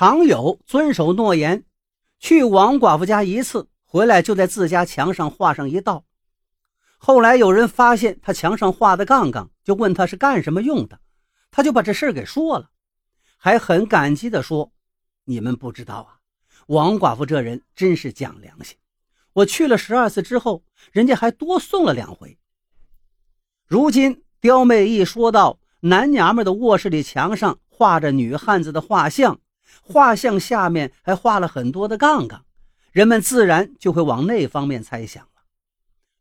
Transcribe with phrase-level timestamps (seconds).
[0.00, 1.64] 常有遵守诺言，
[2.20, 6.04] 去王寡妇家一次，回来就在自家墙上画上一道。
[6.98, 11.00] 后来有人发现他墙上画的杠杠，就问他是干什么用的，
[11.50, 12.70] 他就把这事给说了，
[13.36, 14.70] 还很感激地说
[15.26, 16.22] ：“你们不知道啊，
[16.68, 18.76] 王寡妇这人真是讲良心。
[19.32, 20.62] 我去了十二次之后，
[20.92, 22.38] 人家还多送了两回。”
[23.66, 29.40] 如今刁妹一说到男娘们的卧室里墙上画着女汉子的画像。
[29.90, 32.44] 画像下面还画了很多的杠杠，
[32.92, 35.42] 人们自然就会往那方面猜想了。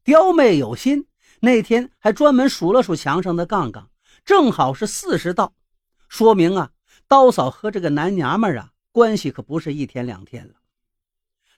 [0.06, 1.06] 刁妹有心，
[1.42, 3.90] 那天还专门数了数墙上的杠杠，
[4.24, 5.52] 正好是四十道，
[6.08, 6.72] 说明啊，
[7.10, 10.54] 刀嫂和这个男娘们啊关系可不是一天两天了。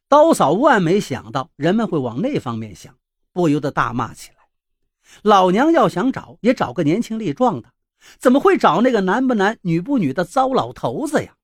[0.07, 2.95] 刀嫂万没想到人们会往那方面想，
[3.31, 4.37] 不由得大骂起来
[5.21, 7.69] ：“老娘要想找，也找个年轻力壮的，
[8.17, 11.35] 怎么会找那个男不男女不女的糟老头子呀？”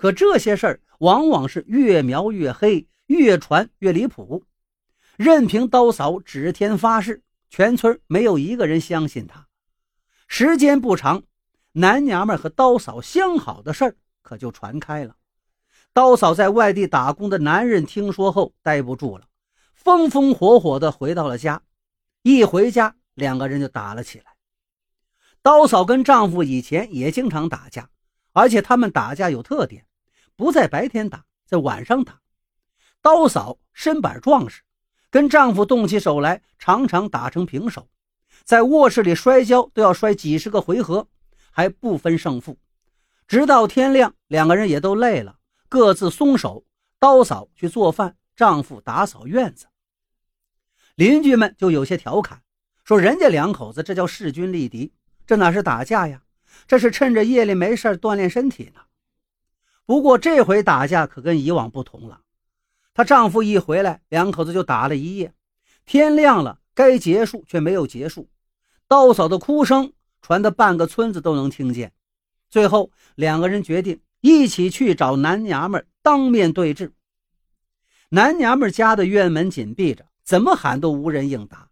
[0.00, 4.42] 可这些事儿往往是越描越黑，越传越离谱。
[5.18, 9.46] 任凭刀嫂指天发誓，全村没有一个人相信他。
[10.26, 11.22] 时间不长，
[11.72, 15.16] 男娘们和刀嫂相好的事儿可就传开了。
[15.92, 19.26] 刀嫂在外地打工的男人听说后，待不住了，
[19.74, 21.60] 风风火火地回到了家。
[22.22, 24.24] 一回家，两个人就打了起来。
[25.42, 27.90] 刀嫂跟丈夫以前也经常打架，
[28.32, 29.84] 而且他们打架有特点。
[30.40, 32.18] 不在白天打，在晚上打。
[33.02, 34.62] 刀嫂身板壮实，
[35.10, 37.90] 跟丈夫动起手来，常常打成平手。
[38.42, 41.06] 在卧室里摔跤，都要摔几十个回合，
[41.50, 42.56] 还不分胜负。
[43.28, 45.36] 直到天亮，两个人也都累了，
[45.68, 46.64] 各自松手。
[46.98, 49.66] 刀嫂去做饭，丈夫打扫院子。
[50.94, 52.40] 邻居们就有些调侃，
[52.82, 54.94] 说人家两口子这叫势均力敌，
[55.26, 56.22] 这哪是打架呀？
[56.66, 58.80] 这是趁着夜里没事锻炼身体呢。
[59.90, 62.20] 不过这回打架可跟以往不同了，
[62.94, 65.34] 她丈夫一回来，两口子就打了一夜。
[65.84, 68.28] 天亮了，该结束却没有结束，
[68.86, 69.92] 刀嫂的哭声
[70.22, 71.92] 传得半个村子都能听见。
[72.48, 76.92] 最后两个人决定一起去找男娘们当面对质。
[78.10, 81.68] 男娘们家的院门紧闭着，怎么喊都无人应答。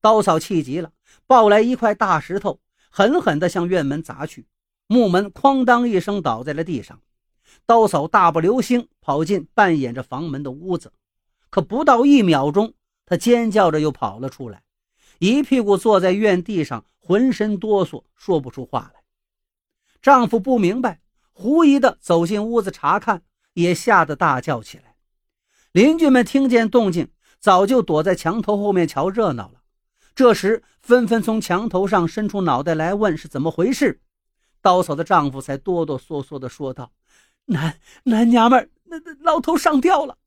[0.00, 0.92] 刀嫂气急了，
[1.26, 2.60] 抱来一块大石头，
[2.90, 4.46] 狠狠地向院门砸去，
[4.86, 7.00] 木门哐当一声倒在了地上。
[7.66, 10.92] 刀嫂大步流星跑进半掩着房门的屋子，
[11.50, 14.62] 可不到一秒钟，她尖叫着又跑了出来，
[15.18, 19.02] 一屁股坐在院地上，浑身哆嗦，说不出话来。
[20.00, 21.00] 丈夫不明白，
[21.32, 23.22] 狐疑的走进屋子查看，
[23.54, 24.94] 也吓得大叫起来。
[25.72, 27.10] 邻居们听见动静，
[27.40, 29.62] 早就躲在墙头后面瞧热闹了。
[30.14, 34.00] 这时，纷纷从墙头上伸出脑袋来问是怎么回事。
[34.62, 36.92] 刀嫂的丈夫才哆哆嗦嗦地说道。
[37.46, 40.18] 男男娘们那那老头上吊了。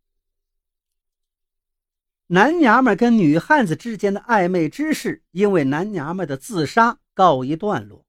[2.28, 8.06] 男娘们跟女汉子之间的暧昧之事，因为男娘们的自杀告一段落，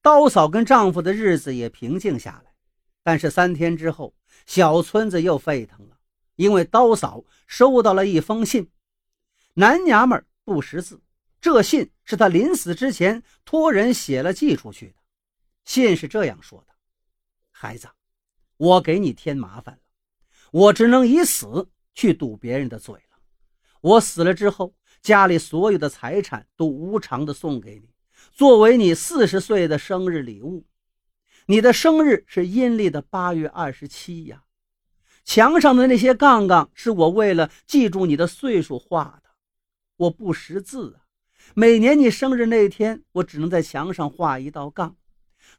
[0.00, 2.52] 刀嫂跟丈夫的日子也平静下来。
[3.04, 4.14] 但是三天之后，
[4.46, 5.96] 小村子又沸腾了，
[6.34, 8.70] 因为刀嫂收到了一封信，
[9.54, 11.00] 男娘们不识字，
[11.40, 14.94] 这信是她临死之前托人写了寄出去的。
[15.64, 16.74] 信是这样说的
[17.50, 17.88] ：“孩子。”
[18.62, 19.80] 我给你添麻烦了，
[20.52, 23.18] 我只能以死去堵别人的嘴了。
[23.80, 27.88] 我死了之后，家里所有的财产都无偿的送给你，
[28.30, 30.64] 作为你四十岁的生日礼物。
[31.46, 34.44] 你的生日是阴历的八月二十七呀。
[35.24, 39.30] 墙上的那些杠杠是我为了记住你的岁数画的，
[39.96, 41.02] 我不识字啊。
[41.56, 44.94] 每年你生日那天，我只能在墙上画一道杠。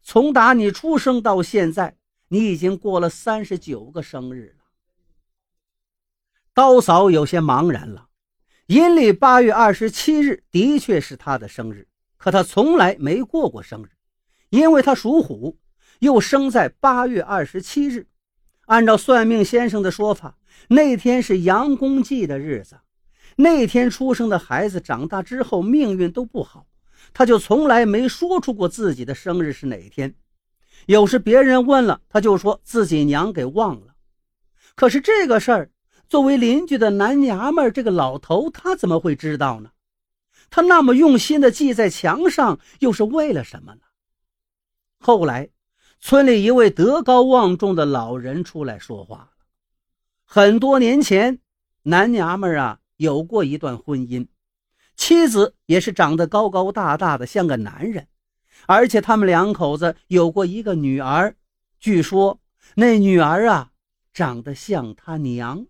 [0.02, 1.98] 从打你出生到现在。
[2.28, 4.64] 你已经过了三十九个生日了。
[6.52, 8.08] 刀嫂有些茫然了。
[8.66, 11.86] 阴历八月二十七日的确是她的生日，
[12.16, 13.90] 可她从来没过过生日，
[14.48, 15.58] 因为她属虎，
[15.98, 18.06] 又生在八月二十七日。
[18.66, 20.38] 按照算命先生的说法，
[20.68, 22.78] 那天是阳公祭的日子，
[23.36, 26.66] 那天出生的孩子长大之后命运都不好。
[27.12, 30.14] 她就从来没说出过自己的生日是哪天。
[30.86, 33.94] 有时别人问了，他就说自己娘给忘了。
[34.74, 35.70] 可是这个事儿，
[36.08, 39.70] 作为邻居的男娘们，这个老头他怎么会知道呢？
[40.50, 43.80] 他那么用心的记在墙上，又是为了什么呢？
[45.00, 45.48] 后来，
[46.00, 49.30] 村里一位德高望重的老人出来说话了。
[50.24, 51.40] 很多年前，
[51.82, 54.26] 男娘们啊有过一段婚姻，
[54.96, 58.06] 妻子也是长得高高大大的，像个男人。
[58.66, 61.36] 而且他们两口子有过一个女儿，
[61.78, 62.40] 据说
[62.76, 63.72] 那女儿啊，
[64.12, 65.66] 长得像他娘。